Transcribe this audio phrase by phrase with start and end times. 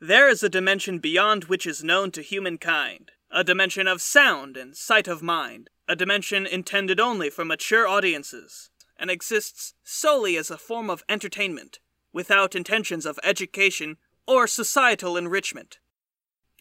[0.00, 4.76] There is a dimension beyond which is known to humankind, a dimension of sound and
[4.76, 10.56] sight of mind, a dimension intended only for mature audiences, and exists solely as a
[10.56, 11.80] form of entertainment,
[12.12, 15.80] without intentions of education or societal enrichment.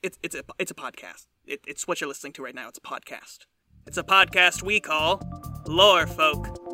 [0.02, 1.28] It's, it's, a, it's a podcast.
[1.46, 2.70] It, it's what you're listening to right now.
[2.70, 3.46] It's a podcast.
[3.86, 5.22] It's a podcast we call
[5.68, 6.67] Lore Folk.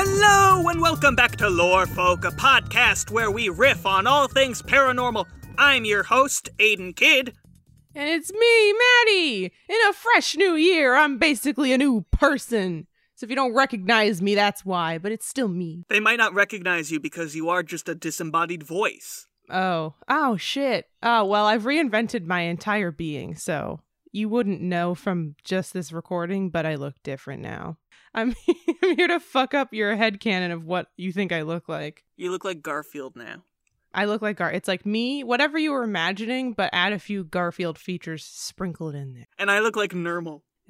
[0.00, 4.62] Hello and welcome back to Lore Folk, a podcast where we riff on all things
[4.62, 5.26] paranormal.
[5.58, 7.34] I'm your host, Aiden Kidd.
[7.96, 9.52] And it's me, Maddie!
[9.68, 12.86] In a fresh new year, I'm basically a new person.
[13.16, 15.82] So if you don't recognize me, that's why, but it's still me.
[15.88, 19.26] They might not recognize you because you are just a disembodied voice.
[19.50, 19.94] Oh.
[20.08, 20.86] Oh, shit.
[21.02, 23.80] Oh, well, I've reinvented my entire being, so
[24.12, 27.78] you wouldn't know from just this recording, but I look different now.
[28.14, 28.34] I'm,
[28.82, 32.04] I'm here to fuck up your headcanon of what you think I look like.
[32.16, 33.42] You look like Garfield now.
[33.94, 34.52] I look like Gar.
[34.52, 39.14] It's like me, whatever you were imagining, but add a few Garfield features sprinkled in
[39.14, 39.26] there.
[39.38, 40.44] And I look like Normal.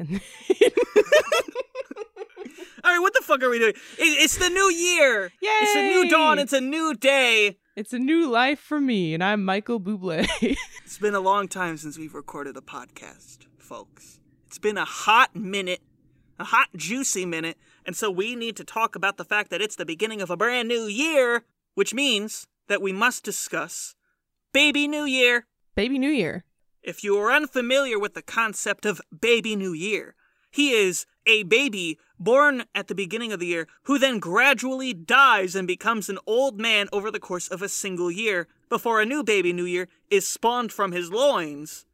[2.84, 3.74] All right, what the fuck are we doing?
[3.98, 5.24] It, it's the new year.
[5.42, 5.48] Yay!
[5.50, 6.38] It's a new dawn.
[6.38, 7.58] It's a new day.
[7.76, 10.26] it's a new life for me, and I'm Michael Bublé.
[10.84, 14.20] It's been a long time since we've recorded a podcast, folks.
[14.46, 15.80] It's been a hot minute,
[16.38, 19.76] a hot, juicy minute, and so we need to talk about the fact that it's
[19.76, 21.44] the beginning of a brand new year,
[21.74, 23.94] which means that we must discuss
[24.52, 25.46] Baby New Year.
[25.74, 26.44] Baby New Year.
[26.82, 30.14] If you are unfamiliar with the concept of Baby New Year,
[30.50, 35.54] he is a baby born at the beginning of the year who then gradually dies
[35.54, 39.22] and becomes an old man over the course of a single year before a new
[39.22, 41.84] baby New Year is spawned from his loins.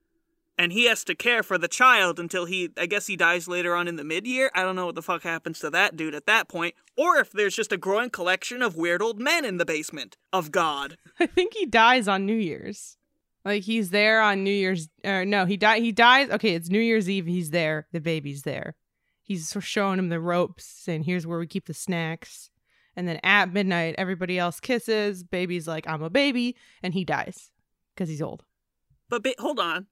[0.56, 3.74] And he has to care for the child until he, I guess he dies later
[3.74, 4.52] on in the mid year.
[4.54, 6.74] I don't know what the fuck happens to that dude at that point.
[6.96, 10.52] Or if there's just a growing collection of weird old men in the basement of
[10.52, 10.96] God.
[11.20, 12.96] I think he dies on New Year's.
[13.44, 14.88] Like he's there on New Year's.
[15.04, 15.80] Or no, he die.
[15.80, 16.30] He dies.
[16.30, 17.26] Okay, it's New Year's Eve.
[17.26, 17.86] He's there.
[17.92, 18.74] The baby's there.
[19.22, 22.50] He's showing him the ropes, and "Here's where we keep the snacks."
[22.96, 25.24] And then at midnight, everybody else kisses.
[25.24, 27.50] Baby's like, "I'm a baby," and he dies
[27.94, 28.44] because he's old.
[29.10, 29.86] But ba- hold on.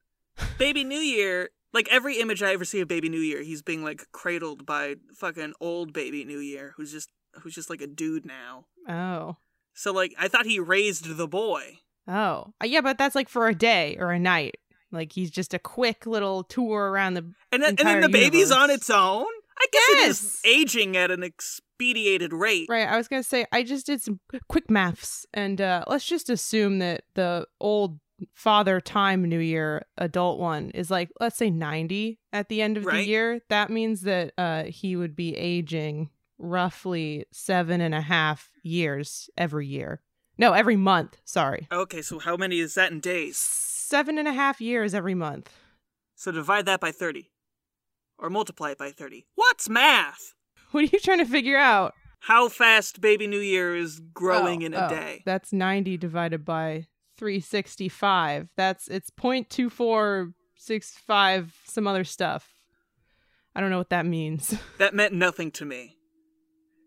[0.59, 3.83] Baby New Year, like every image I ever see of Baby New Year, he's being
[3.83, 7.11] like cradled by fucking old Baby New Year, who's just
[7.41, 8.67] who's just like a dude now.
[8.89, 9.37] Oh,
[9.75, 11.79] So like I thought he raised the boy.
[12.09, 14.57] oh, Uh, yeah, but that's like for a day or a night.
[14.91, 17.33] Like he's just a quick little tour around the.
[17.51, 19.27] And then, and then the baby's on its own?
[19.59, 22.67] I guess it is aging at an expedited rate.
[22.69, 22.89] Right.
[22.89, 24.19] I was gonna say I just did some
[24.49, 27.99] quick maths, and uh, let's just assume that the old
[28.35, 32.85] father time New Year adult one is like let's say ninety at the end of
[32.85, 33.41] the year.
[33.49, 39.67] That means that uh, he would be aging roughly seven and a half years every
[39.67, 40.03] year.
[40.39, 41.19] No, every month.
[41.25, 43.37] Sorry, Okay, so how many is that in days?
[43.39, 45.51] seven and a half years every month.
[46.15, 47.31] So divide that by 30.
[48.19, 49.27] Or multiply it by 30.
[49.35, 50.35] What's math?
[50.71, 51.93] What are you trying to figure out?
[52.21, 55.23] How fast Baby New Year is growing Oh, in a oh, day.
[55.27, 56.87] That's 90 divided by
[57.23, 58.51] 365.
[58.57, 62.49] That's it's 0.2465 some other stuff.
[63.55, 64.59] I don't know what that means.
[64.79, 65.99] That meant nothing to me.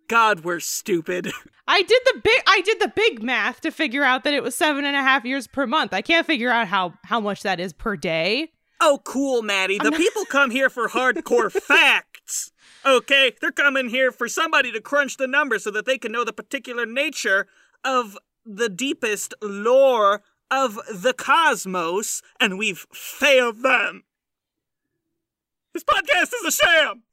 [0.09, 1.31] God, we're stupid.
[1.69, 4.55] I did the big I did the big math to figure out that it was
[4.55, 5.93] seven and a half years per month.
[5.93, 8.51] I can't figure out how how much that is per day.
[8.81, 9.77] Oh, cool, Maddie.
[9.77, 12.51] The not- people come here for hardcore facts.
[12.85, 13.31] Okay?
[13.39, 16.33] They're coming here for somebody to crunch the numbers so that they can know the
[16.33, 17.47] particular nature
[17.85, 24.03] of the deepest lore of the cosmos, and we've failed them.
[25.73, 27.03] This podcast is a sham!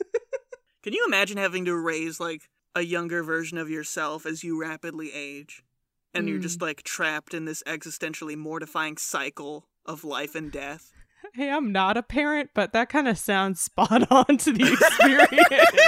[0.82, 5.12] can you imagine having to raise, like, a younger version of yourself as you rapidly
[5.12, 5.62] age?
[6.14, 6.42] And you're Mm.
[6.42, 10.92] just, like, trapped in this existentially mortifying cycle of life and death?
[11.34, 15.80] Hey, I'm not a parent, but that kind of sounds spot on to the experience.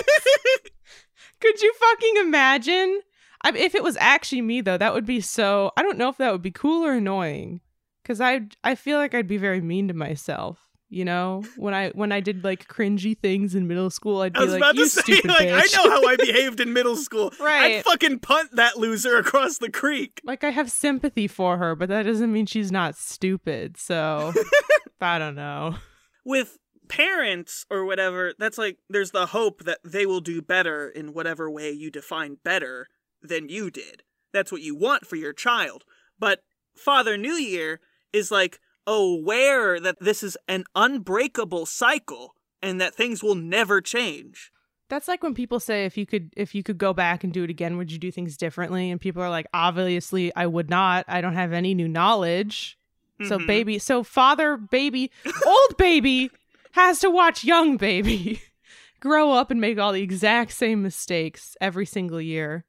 [1.41, 3.01] Could you fucking imagine?
[3.43, 5.73] I, if it was actually me, though, that would be so.
[5.77, 7.61] I don't know if that would be cool or annoying,
[8.03, 10.59] because I I feel like I'd be very mean to myself.
[10.91, 14.41] You know, when I when I did like cringy things in middle school, I'd I
[14.41, 16.97] be was like, about "You say, stupid like, I know how I behaved in middle
[16.97, 17.31] school.
[17.39, 17.77] right?
[17.77, 20.23] I'd fucking punt that loser across the creek.
[20.25, 23.77] like I have sympathy for her, but that doesn't mean she's not stupid.
[23.77, 24.33] So
[25.03, 25.77] I don't know.
[26.25, 26.57] With
[26.89, 31.51] parents or whatever, that's like there's the hope that they will do better in whatever
[31.51, 32.89] way you define better
[33.23, 34.03] than you did.
[34.33, 35.85] That's what you want for your child.
[36.19, 36.41] But
[36.77, 37.81] Father New Year
[38.13, 44.51] is like aware that this is an unbreakable cycle and that things will never change.
[44.89, 47.45] That's like when people say if you could if you could go back and do
[47.45, 48.91] it again, would you do things differently?
[48.91, 51.05] And people are like, obviously I would not.
[51.09, 52.79] I don't have any new knowledge.
[53.25, 53.47] So Mhm.
[53.47, 55.11] baby, so father baby,
[55.47, 56.31] old baby
[56.73, 58.41] has to watch young baby
[59.01, 62.65] grow up and make all the exact same mistakes every single year.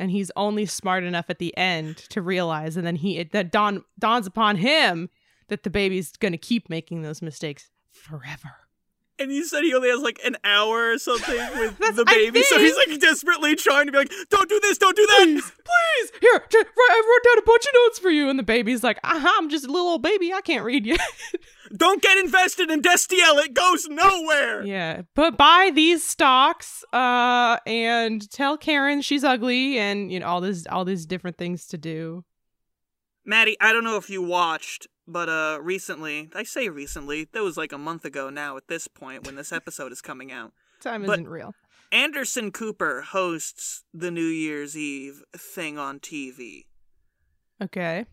[0.00, 3.52] And he's only smart enough at the end to realize and then he it that
[3.52, 5.10] dawn dawns upon him
[5.48, 8.59] that the baby's going to keep making those mistakes forever.
[9.20, 11.36] And you said he only has like an hour or something
[11.78, 14.96] with the baby, so he's like desperately trying to be like, "Don't do this, don't
[14.96, 16.20] do that." please, please.
[16.20, 18.28] Here, I wrote down a bunch of notes for you.
[18.28, 20.32] And the baby's like, uh-huh, I'm just a little old baby.
[20.32, 21.00] I can't read yet.
[21.76, 23.44] Don't get invested in Destiel.
[23.44, 24.64] It goes nowhere.
[24.64, 25.02] yeah.
[25.14, 30.66] But buy these stocks, uh, and tell Karen she's ugly and, you know, all this,
[30.68, 32.24] all these different things to do.
[33.24, 37.56] Maddie, I don't know if you watched, but uh recently, I say recently, that was
[37.56, 40.52] like a month ago now at this point when this episode is coming out.
[40.80, 41.54] Time But- isn't real.
[41.92, 46.66] Anderson Cooper hosts the New Year's Eve thing on TV.
[47.60, 48.06] Okay.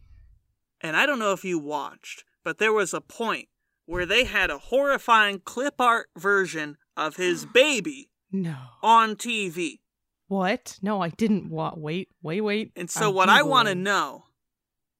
[0.81, 3.49] And I don't know if you watched, but there was a point
[3.85, 8.55] where they had a horrifying clip art version of his baby No.
[8.81, 9.79] on TV.
[10.27, 10.77] What?
[10.81, 12.71] No, I didn't wa Wait, wait, wait.
[12.75, 14.23] And so I'm what I want to know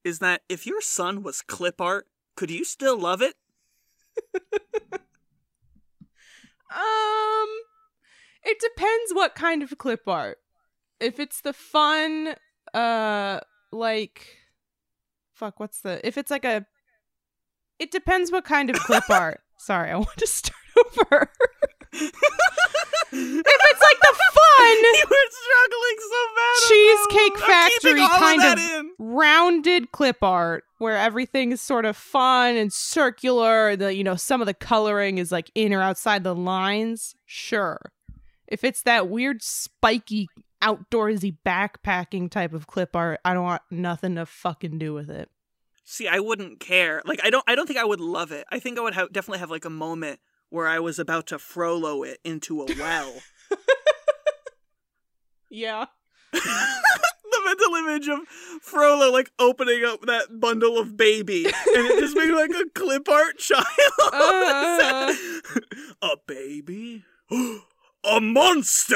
[0.04, 3.36] is that if your son was clip art, could you still love it?
[6.74, 7.48] Um,
[8.44, 10.38] it depends what kind of clip art.
[11.00, 12.36] If it's the fun,
[12.74, 13.40] uh,
[13.72, 14.38] like,
[15.34, 16.06] fuck, what's the?
[16.06, 16.66] If it's like a,
[17.80, 19.42] it depends what kind of clip art.
[19.58, 20.56] Sorry, I want to start
[21.12, 21.32] over.
[23.18, 26.56] if it's like the fun you were struggling so bad.
[26.68, 27.52] Cheesecake that one.
[27.52, 32.56] I'm keeping Factory kind that of- rounded clip art where everything is sort of fun
[32.56, 36.36] and circular the you know some of the coloring is like in or outside the
[36.36, 37.80] lines sure
[38.48, 40.28] if it's that weird spiky
[40.62, 45.30] outdoorsy backpacking type of clip art i don't want nothing to fucking do with it
[45.90, 47.02] See, I wouldn't care.
[47.06, 47.46] Like, I don't.
[47.48, 48.46] I don't think I would love it.
[48.52, 51.40] I think I would have definitely have like a moment where I was about to
[51.40, 53.14] Frollo it into a well.
[55.50, 55.86] yeah
[56.34, 58.28] the mental image of
[58.62, 63.08] Frollo like opening up that bundle of baby and it just being like a clip
[63.10, 63.66] art child.
[64.12, 65.14] Uh.
[66.02, 67.04] a baby?
[67.32, 68.96] a monster!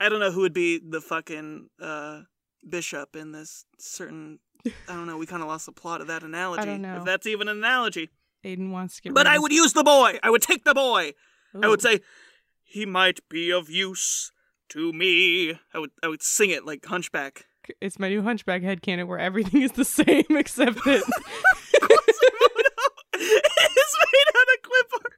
[0.00, 2.22] I don't know who would be the fucking uh,
[2.68, 4.38] bishop in this certain.
[4.66, 5.16] I don't know.
[5.16, 6.64] We kind of lost the plot of that analogy.
[6.64, 6.98] don't know.
[6.98, 8.10] If that's even an analogy.
[8.44, 10.18] Aiden wants to get But I would use the boy.
[10.22, 11.12] I would take the boy.
[11.62, 12.00] I would say,
[12.62, 14.32] "He might be of use
[14.70, 17.46] to me." I would I would sing it like Hunchback.
[17.80, 21.02] it's my new hunchback headcanon where everything is the same except that
[23.14, 25.14] it's made out of clip art,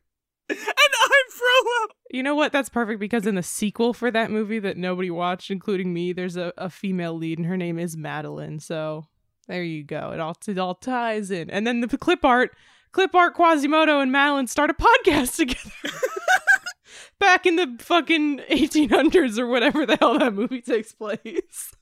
[0.48, 1.88] and I'm Frollo.
[2.10, 2.52] You know what?
[2.52, 6.36] That's perfect because in the sequel for that movie that nobody watched, including me, there's
[6.36, 8.60] a, a female lead and her name is Madeline.
[8.60, 9.06] So
[9.48, 10.10] there you go.
[10.12, 11.50] It all it all ties in.
[11.50, 12.54] And then the clip art,
[12.92, 15.70] clip art, Quasimodo and Madeline start a podcast together.
[17.18, 21.72] Back in the fucking 1800s or whatever the hell that movie takes place.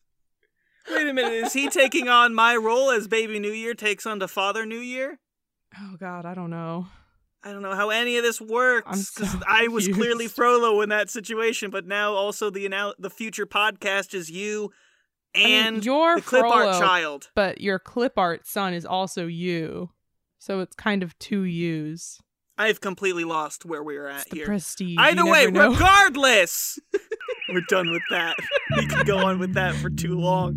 [0.90, 4.20] Wait a minute, is he taking on my role as Baby New Year takes on
[4.20, 5.18] to Father New Year?
[5.80, 6.86] Oh God, I don't know.
[7.42, 8.86] I don't know how any of this works.
[8.86, 8.92] I'm
[9.26, 10.28] 'cause so I was clearly.
[10.28, 14.70] Frollo in that situation, but now also the anal- the future podcast is you
[15.34, 17.30] I mean, and you're clip art child.
[17.34, 19.90] but your clip art son is also you.
[20.44, 22.20] So it's kind of two yous.
[22.58, 24.44] I've completely lost where we're at It's the here.
[24.44, 24.98] prestige.
[24.98, 26.78] Either way, regardless,
[27.48, 28.36] we're done with that.
[28.76, 30.52] We could go on with that for too long.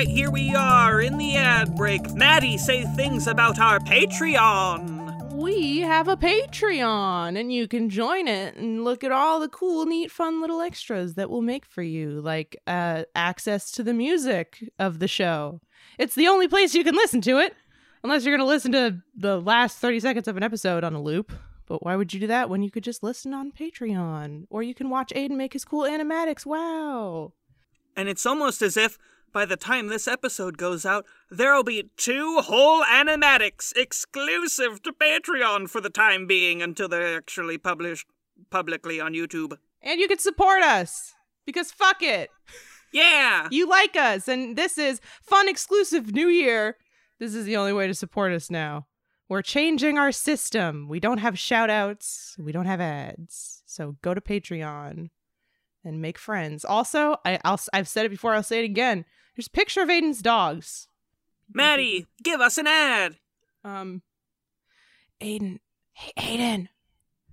[0.00, 2.14] Right, here we are in the ad break.
[2.14, 5.30] Maddie, say things about our Patreon.
[5.32, 9.84] we have a Patreon, and you can join it and look at all the cool,
[9.84, 14.64] neat, fun little extras that we'll make for you, like uh, access to the music
[14.78, 15.60] of the show.
[15.98, 17.54] It's the only place you can listen to it,
[18.02, 21.02] unless you're going to listen to the last 30 seconds of an episode on a
[21.02, 21.30] loop.
[21.66, 24.46] But why would you do that when you could just listen on Patreon?
[24.48, 26.46] Or you can watch Aiden make his cool animatics.
[26.46, 27.34] Wow.
[27.94, 28.96] And it's almost as if
[29.32, 35.68] by the time this episode goes out, there'll be two whole animatics exclusive to Patreon
[35.68, 38.06] for the time being until they're actually published
[38.50, 39.56] publicly on YouTube.
[39.82, 41.14] And you can support us
[41.46, 42.30] because fuck it.
[42.92, 43.46] Yeah!
[43.50, 46.76] You like us, and this is fun exclusive New Year.
[47.20, 48.86] This is the only way to support us now.
[49.28, 50.88] We're changing our system.
[50.88, 53.62] We don't have shout outs, we don't have ads.
[53.64, 55.10] So go to Patreon
[55.84, 56.64] and make friends.
[56.64, 59.04] Also, I, I'll, I've said it before, I'll say it again.
[59.36, 60.88] There's a picture of Aiden's dogs.
[61.52, 63.16] Maddie, give us an ad!
[63.64, 64.02] Um,
[65.20, 65.58] Aiden.
[65.92, 66.68] Hey, Aiden.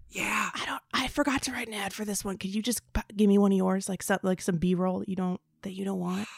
[0.10, 0.50] Yeah.
[0.54, 0.82] I don't.
[0.94, 2.38] I forgot to write an ad for this one.
[2.38, 2.82] Could you just
[3.16, 5.74] give me one of yours, like some like some B roll that you don't that
[5.74, 6.27] you don't want?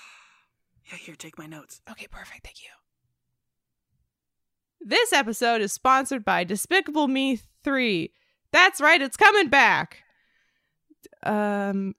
[0.92, 1.82] Yeah, here, take my notes.
[1.92, 2.44] Okay, perfect.
[2.44, 2.70] Thank you.
[4.82, 8.12] This episode is sponsored by Despicable Me 3.
[8.52, 10.02] That's right, it's coming back.
[11.22, 11.94] Um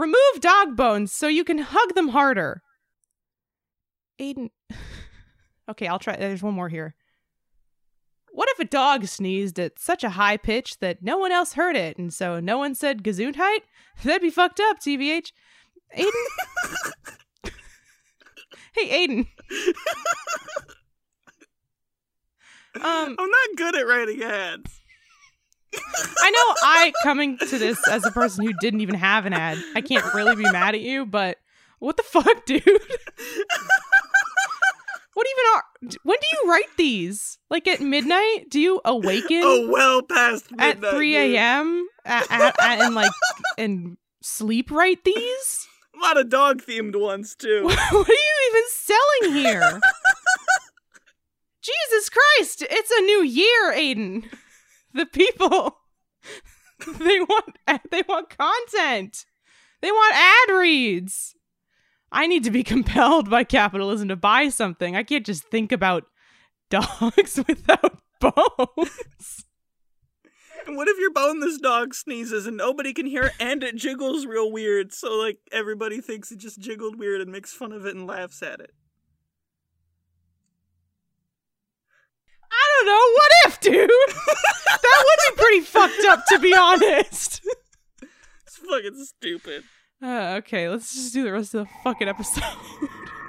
[0.00, 2.62] Remove dog bones so you can hug them harder.
[4.18, 4.48] Aiden
[5.70, 6.94] Okay, I'll try there's one more here.
[8.32, 11.76] What if a dog sneezed at such a high pitch that no one else heard
[11.76, 13.58] it, and so no one said Gesundheit?
[14.02, 15.32] That'd be fucked up, TVH.
[15.98, 16.10] Aiden?
[18.74, 19.26] hey, Aiden.
[22.76, 24.79] um, I'm not good at writing ads.
[25.74, 29.58] I know I, coming to this as a person who didn't even have an ad,
[29.74, 31.38] I can't really be mad at you, but
[31.78, 32.62] what the fuck, dude?
[35.14, 35.64] what even are.
[36.02, 37.38] When do you write these?
[37.48, 38.50] Like at midnight?
[38.50, 39.42] Do you awaken?
[39.42, 41.86] Oh, well past at 3 a.m.
[42.04, 43.12] And like
[43.58, 45.68] and sleep write these?
[45.94, 47.64] A lot of dog themed ones, too.
[47.64, 49.80] what are you even selling here?
[51.62, 52.64] Jesus Christ!
[52.70, 54.24] It's a new year, Aiden.
[54.92, 55.78] The people
[56.98, 57.58] they want
[57.90, 59.24] they want content.
[59.80, 61.34] They want ad reads.
[62.12, 64.96] I need to be compelled by capitalism to buy something.
[64.96, 66.04] I can't just think about
[66.70, 69.44] dogs without bones.
[70.66, 74.26] And what if your boneless dog sneezes and nobody can hear it and it jiggles
[74.26, 74.92] real weird?
[74.92, 78.42] So, like, everybody thinks it just jiggled weird and makes fun of it and laughs
[78.42, 78.74] at it.
[82.52, 83.12] I don't know.
[83.14, 83.90] What if, dude?
[84.82, 87.42] that would be pretty fucked up, to be honest.
[88.46, 89.64] It's fucking stupid.
[90.02, 92.42] Uh, okay, let's just do the rest of the fucking episode.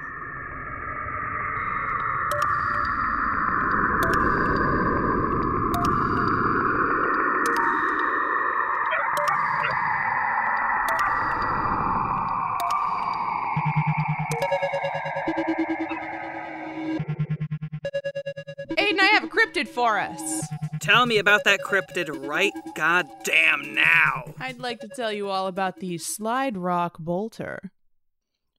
[18.92, 20.46] Aiden, I have a cryptid for us.
[20.82, 24.34] Tell me about that cryptid right goddamn now.
[24.38, 27.72] I'd like to tell you all about the Slide Rock Bolter.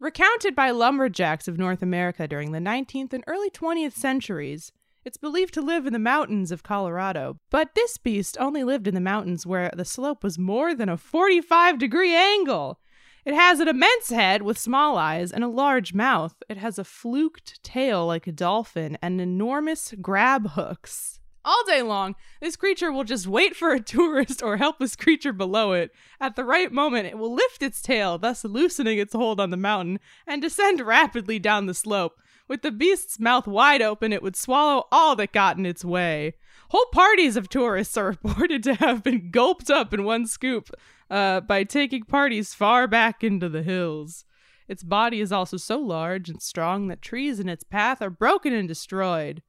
[0.00, 4.72] Recounted by lumberjacks of North America during the 19th and early 20th centuries,
[5.04, 8.94] it's believed to live in the mountains of Colorado, but this beast only lived in
[8.94, 12.78] the mountains where the slope was more than a 45 degree angle.
[13.24, 16.42] It has an immense head with small eyes and a large mouth.
[16.48, 21.20] It has a fluked tail like a dolphin and enormous grab hooks.
[21.44, 25.72] All day long, this creature will just wait for a tourist or helpless creature below
[25.72, 25.92] it.
[26.20, 29.56] At the right moment, it will lift its tail, thus loosening its hold on the
[29.56, 32.20] mountain, and descend rapidly down the slope.
[32.48, 36.34] With the beast's mouth wide open, it would swallow all that got in its way.
[36.70, 40.70] Whole parties of tourists are reported to have been gulped up in one scoop
[41.12, 44.24] uh, by taking parties far back into the hills.
[44.66, 48.52] Its body is also so large and strong that trees in its path are broken
[48.52, 49.42] and destroyed.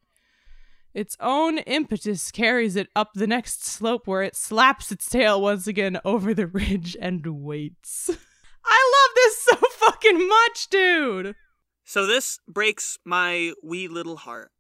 [0.94, 5.66] Its own impetus carries it up the next slope where it slaps its tail once
[5.66, 8.10] again over the ridge and waits.
[8.66, 9.56] I love this so
[9.86, 11.36] fucking much, dude!
[11.86, 14.52] So this breaks my wee little heart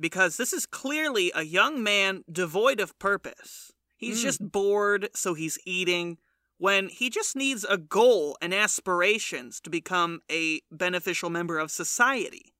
[0.00, 3.72] because this is clearly a young man devoid of purpose.
[3.96, 4.22] He's Mm.
[4.22, 6.18] just bored, so he's eating
[6.58, 12.54] when he just needs a goal and aspirations to become a beneficial member of society.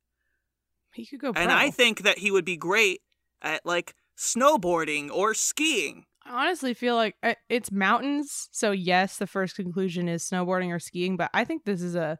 [0.92, 1.50] He could go And.
[1.50, 3.00] I think that he would be great
[3.42, 6.04] at like snowboarding or skiing.
[6.24, 10.80] I honestly feel like uh, it's mountains, so yes, the first conclusion is snowboarding or
[10.80, 12.18] skiing, but I think this is a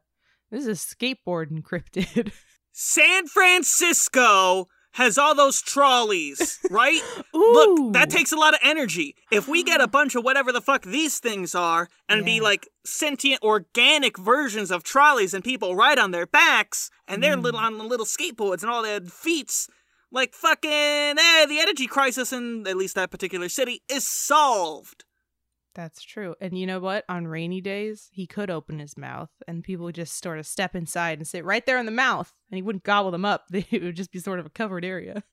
[0.50, 2.32] this is a skateboard encrypted.
[2.72, 7.00] San Francisco has all those trolleys, right?
[7.32, 9.14] Look, that takes a lot of energy.
[9.30, 12.68] If we get a bunch of whatever the fuck these things are and be like
[12.84, 17.42] sentient organic versions of trolleys and people ride on their backs and they're Mm.
[17.42, 19.68] little on the little skateboards and all their feats,
[20.10, 25.04] like fucking eh, the energy crisis in at least that particular city is solved.
[25.76, 26.34] That's true.
[26.40, 27.04] And you know what?
[27.06, 30.74] On rainy days, he could open his mouth and people would just sort of step
[30.74, 33.44] inside and sit right there in the mouth and he wouldn't gobble them up.
[33.52, 35.22] It would just be sort of a covered area.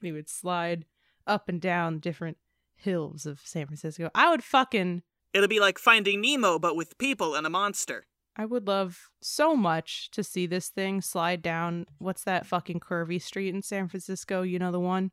[0.00, 0.84] And he would slide
[1.26, 2.36] up and down different
[2.76, 4.10] hills of San Francisco.
[4.14, 5.02] I would fucking
[5.34, 8.06] It'll be like finding Nemo, but with people and a monster.
[8.36, 13.20] I would love so much to see this thing slide down what's that fucking curvy
[13.20, 14.42] street in San Francisco?
[14.42, 15.10] You know the one?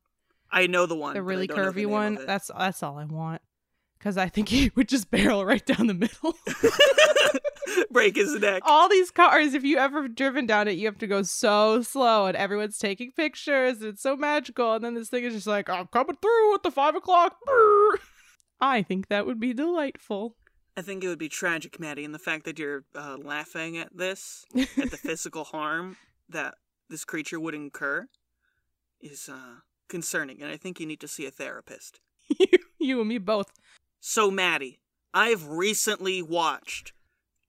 [0.52, 1.16] I know the one.
[1.16, 2.20] the really don't the curvy one.
[2.28, 3.42] That's that's all I want.
[4.00, 6.36] Cuz I think he would just barrel right down the middle.
[7.92, 8.62] Break his neck.
[8.66, 12.26] all these cars, if you ever driven down it, you have to go so slow,
[12.28, 13.80] and everyone's taking pictures.
[13.80, 16.64] And it's so magical, and then this thing is just like, "I'm coming through at
[16.64, 18.00] the five o'clock." brr."
[18.62, 20.36] I think that would be delightful.
[20.78, 23.96] I think it would be tragic, Maddie, in the fact that you're uh, laughing at
[23.96, 25.98] this, at the physical harm
[26.30, 26.56] that
[26.90, 28.08] this creature would incur,
[29.02, 29.60] is uh,
[29.90, 32.00] concerning, and I think you need to see a therapist.
[32.40, 33.52] you, you and me both.
[34.08, 34.82] So, Maddie,
[35.16, 36.94] I've recently watched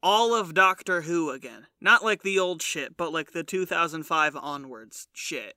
[0.03, 1.67] all of Doctor Who again.
[1.83, 5.57] Not like the old shit, but like the 2005 onwards shit.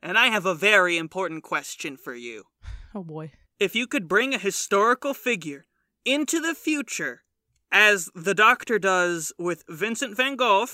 [0.00, 2.44] And I have a very important question for you.
[2.94, 3.32] Oh boy.
[3.58, 5.66] If you could bring a historical figure
[6.04, 7.22] into the future,
[7.72, 10.68] as the Doctor does with Vincent van Gogh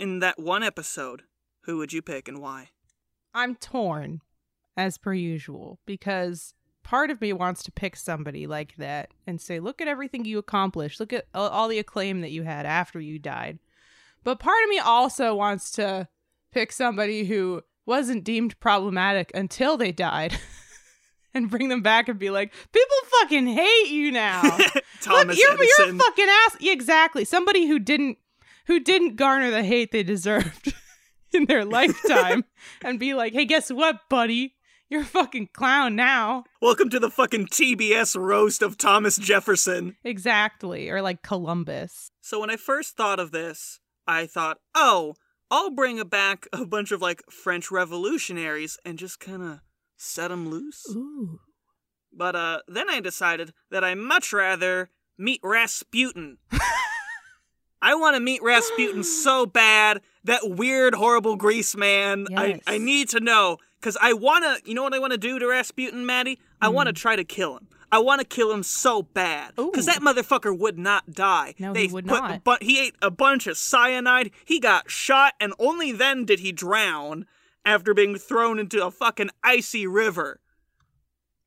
[0.00, 1.22] in that one episode,
[1.62, 2.70] who would you pick and why?
[3.32, 4.22] I'm torn,
[4.76, 6.54] as per usual, because
[6.86, 10.38] part of me wants to pick somebody like that and say, look at everything you
[10.38, 11.00] accomplished.
[11.00, 13.58] Look at all the acclaim that you had after you died.
[14.22, 16.06] But part of me also wants to
[16.52, 20.38] pick somebody who wasn't deemed problematic until they died
[21.34, 24.42] and bring them back and be like, people fucking hate you now.
[25.00, 26.56] Thomas Look, you're, you're a fucking ass.
[26.60, 27.24] Yeah, exactly.
[27.24, 28.18] Somebody who didn't
[28.66, 30.72] who didn't garner the hate they deserved
[31.32, 32.44] in their lifetime
[32.84, 34.55] and be like, hey, guess what, buddy?
[34.88, 36.44] You're a fucking clown now.
[36.62, 39.96] Welcome to the fucking TBS roast of Thomas Jefferson.
[40.04, 40.88] Exactly.
[40.88, 42.12] Or like Columbus.
[42.20, 45.14] So when I first thought of this, I thought, oh,
[45.50, 49.58] I'll bring back a bunch of like French revolutionaries and just kind of
[49.96, 50.84] set them loose.
[50.90, 51.40] Ooh.
[52.12, 56.38] But uh, then I decided that I much rather meet Rasputin.
[57.82, 60.00] I want to meet Rasputin so bad.
[60.22, 62.26] That weird, horrible Grease man.
[62.30, 62.60] Yes.
[62.68, 64.68] I, I need to know because I want to.
[64.68, 66.40] You know what I want to do to Rasputin, Maddie?
[66.60, 66.96] I want to Hmm.
[67.02, 67.68] try to kill him.
[67.92, 71.54] I want to kill him so bad because that motherfucker would not die.
[71.60, 72.42] No, they he would put- not.
[72.44, 74.32] But he ate a bunch of cyanide.
[74.44, 77.26] He got shot, and only then did he drown
[77.64, 80.40] after being thrown into a fucking icy river.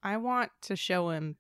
[0.02, 1.36] I want to show him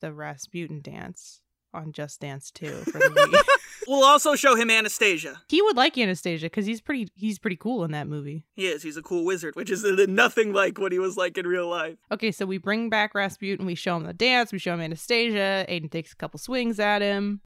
[0.00, 1.40] the Rasputin dance
[1.74, 3.42] on Just Dance 2 for the Wii.
[3.88, 5.42] We'll also show him Anastasia.
[5.48, 8.44] he would like Anastasia because he's pretty he's pretty cool in that movie.
[8.54, 8.84] He is.
[8.84, 11.96] He's a cool wizard, which is nothing like what he was like in real life.
[12.12, 15.66] Okay, so we bring back Rasputin, we show him the dance, we show him Anastasia,
[15.68, 17.40] Aiden takes a couple swings at him.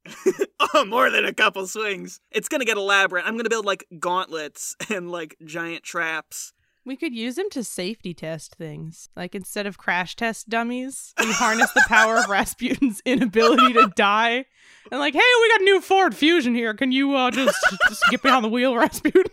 [0.75, 2.21] Oh, more than a couple swings.
[2.31, 3.25] It's gonna get elaborate.
[3.27, 6.53] I'm gonna build like gauntlets and like giant traps.
[6.87, 9.09] We could use him to safety test things.
[9.17, 14.45] Like instead of crash test dummies, we harness the power of Rasputin's inability to die.
[14.93, 16.75] And like, hey, we got a new Ford Fusion here.
[16.75, 19.25] Can you uh, just just get behind the wheel, Rasputin?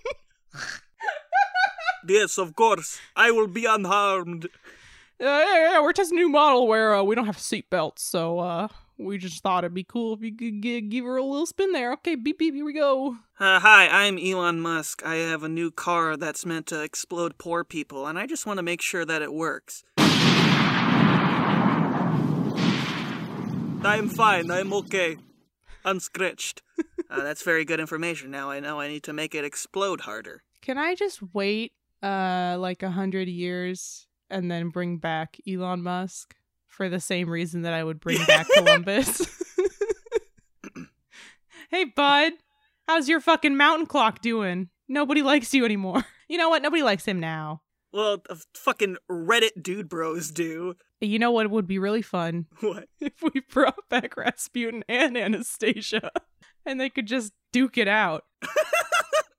[2.07, 2.99] Yes, of course.
[3.15, 4.45] I will be unharmed.
[4.45, 4.49] Uh,
[5.25, 8.67] yeah, yeah, we're testing a new model where uh, we don't have seatbelts, so uh,
[8.97, 11.71] we just thought it'd be cool if you could g- give her a little spin
[11.71, 11.93] there.
[11.93, 13.17] Okay, beep beep, here we go.
[13.39, 15.05] Uh, hi, I'm Elon Musk.
[15.05, 18.57] I have a new car that's meant to explode poor people, and I just want
[18.57, 19.83] to make sure that it works.
[23.85, 24.49] I'm fine.
[24.49, 25.17] I'm okay.
[25.83, 26.61] Unscratched.
[27.09, 28.31] uh, that's very good information.
[28.31, 30.43] Now I know I need to make it explode harder.
[30.61, 36.35] Can I just wait uh like a hundred years and then bring back Elon Musk
[36.73, 39.21] for the same reason that I would bring back Columbus?
[41.69, 42.33] hey bud,
[42.87, 44.69] how's your fucking mountain clock doing?
[44.87, 46.03] Nobody likes you anymore.
[46.29, 46.63] You know what?
[46.63, 47.61] Nobody likes him now.
[47.91, 48.23] Well,
[48.55, 50.73] fucking Reddit dude bros do.
[50.99, 52.87] You know what would be really fun What?
[52.99, 56.09] if we brought back Rasputin and Anastasia
[56.65, 58.23] and they could just duke it out.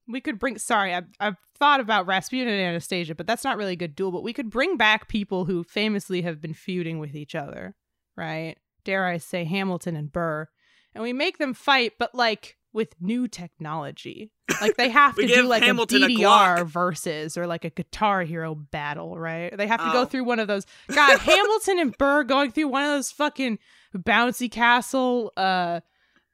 [0.08, 3.72] We could bring sorry, I've, I've thought about Rasputin and Anastasia, but that's not really
[3.72, 4.12] a good duel.
[4.12, 7.74] But we could bring back people who famously have been feuding with each other,
[8.16, 8.56] right?
[8.84, 10.48] Dare I say Hamilton and Burr.
[10.94, 14.30] And we make them fight, but like with new technology.
[14.60, 16.18] Like they have to do like Hamilton a a DDR
[16.58, 16.66] Glock.
[16.66, 19.56] versus or like a Guitar Hero battle, right?
[19.56, 20.04] They have to go Oh.
[20.04, 20.66] through one of those.
[20.88, 23.58] God, Hamilton and Burr going through one of those fucking
[23.96, 25.80] bouncy castle uh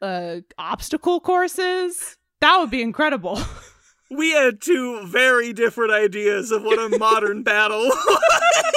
[0.03, 2.17] uh obstacle courses.
[2.41, 3.39] That would be incredible.
[4.11, 8.73] We had two very different ideas of what a modern battle was.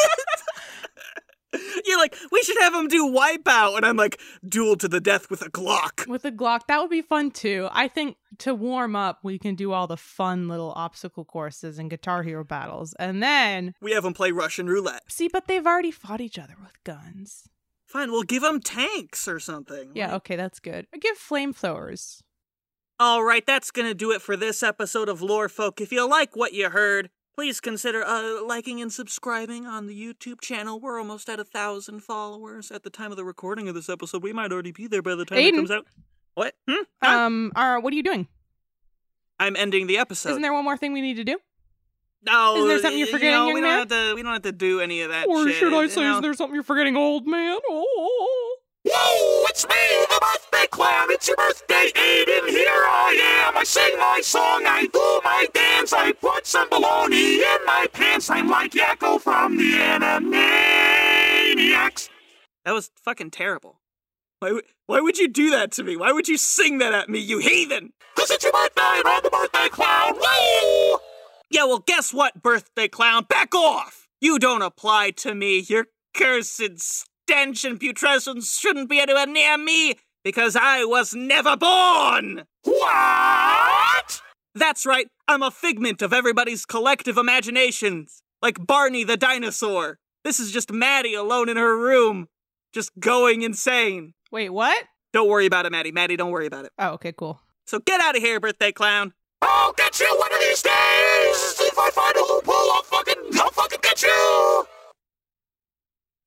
[1.86, 3.78] You're like, we should have him do Wipeout.
[3.78, 6.08] And I'm like, duel to the death with a Glock.
[6.08, 7.68] With a Glock, that would be fun too.
[7.72, 11.90] I think to warm up, we can do all the fun little obstacle courses and
[11.90, 12.94] Guitar Hero battles.
[13.00, 13.74] And then.
[13.82, 15.02] We have them play Russian roulette.
[15.10, 17.50] See, but they've already fought each other with guns.
[17.88, 19.92] Fine, we'll give them tanks or something.
[19.96, 20.88] Yeah, okay, that's good.
[21.00, 22.22] Give flamethrowers.
[23.00, 25.82] All right, that's going to do it for this episode of Lore Folk.
[25.82, 30.40] If you like what you heard, please consider uh, liking and subscribing on the YouTube
[30.42, 30.80] channel.
[30.80, 34.22] We're almost at a thousand followers at the time of the recording of this episode.
[34.24, 35.48] We might already be there by the time Aiden.
[35.50, 35.88] it comes out.
[36.36, 36.54] What?
[36.70, 36.84] Hmm?
[37.02, 37.18] Huh?
[37.26, 38.28] Um, are, what are you doing?
[39.40, 40.30] I'm ending the episode.
[40.30, 41.40] Isn't there one more thing we need to do?
[42.26, 43.88] No, Isn't there something you're you forgetting, know, young we man?
[43.88, 44.16] don't have to.
[44.16, 45.28] We don't have to do any of that.
[45.28, 46.16] or shit, should I you say, know?
[46.16, 47.58] is there something you're forgetting, old man?
[47.70, 48.58] Oh.
[48.86, 49.76] Whoa, it's me,
[50.72, 51.08] clown.
[51.12, 52.50] It's your birthday, Aiden.
[52.50, 53.58] Here I am.
[53.58, 55.94] I sing my song, I do my dance.
[55.94, 58.30] I put some baloney in my pants.
[58.30, 62.10] I'm like Yakko from the Animaniacs.
[62.66, 63.80] That was fucking terrible.
[64.40, 64.52] Why?
[64.54, 65.96] would- Why would you do that to me?
[65.96, 67.94] Why would you sing that at me, you heathen?
[68.16, 70.14] Cause it's your birthday and I'm the birthday clown.
[70.16, 70.98] Woo!
[71.50, 73.26] Yeah, well, guess what, birthday clown?
[73.30, 74.08] Back off!
[74.20, 75.60] You don't apply to me.
[75.60, 82.44] Your cursed stench and putrescence shouldn't be anywhere near me because I was never born!
[82.64, 84.22] What?
[84.56, 89.98] That's right, I'm a figment of everybody's collective imaginations, like Barney the dinosaur.
[90.24, 92.28] This is just Maddie alone in her room,
[92.74, 94.14] just going insane.
[94.32, 94.86] Wait, what?
[95.12, 95.92] Don't worry about it, Maddie.
[95.92, 96.72] Maddie, don't worry about it.
[96.80, 97.40] Oh, okay, cool.
[97.68, 99.14] So get out of here, birthday clown.
[99.42, 101.60] I'll get you one of these days.
[101.60, 104.66] If I find a loophole, I'll fucking, I'll fucking get you.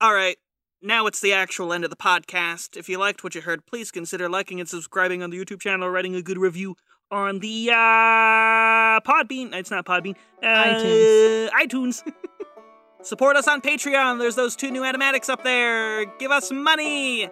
[0.00, 0.36] All right,
[0.82, 2.76] now it's the actual end of the podcast.
[2.76, 5.86] If you liked what you heard, please consider liking and subscribing on the YouTube channel,
[5.86, 6.76] or writing a good review
[7.10, 9.54] on the uh, Podbean.
[9.54, 10.16] It's not Podbean.
[10.42, 11.50] Uh, iTunes.
[11.50, 12.12] iTunes.
[13.02, 14.18] Support us on Patreon.
[14.18, 16.06] There's those two new animatics up there.
[16.18, 17.28] Give us money.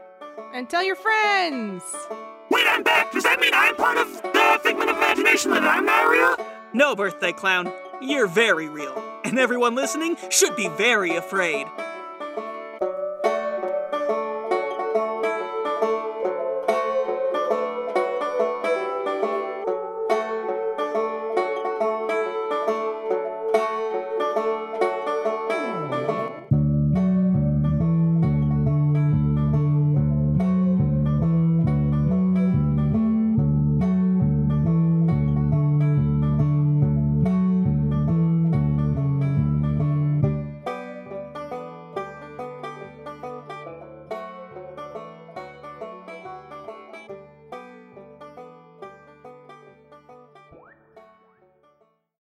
[0.52, 1.82] And tell your friends.
[2.50, 3.10] Wait, I'm back.
[3.10, 6.36] Does that mean I'm part of the figment of imagination that I'm not real?
[6.72, 7.72] No, birthday clown.
[8.00, 11.66] You're very real, and everyone listening should be very afraid.